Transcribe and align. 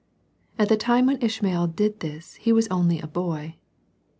At 0.57 0.67
the 0.67 0.77
time 0.77 1.05
when 1.05 1.21
Ishmael 1.21 1.67
did 1.67 1.99
this 1.99 2.33
he 2.33 2.51
was 2.51 2.67
only 2.69 2.99
a 2.99 3.05
boy. 3.07 3.57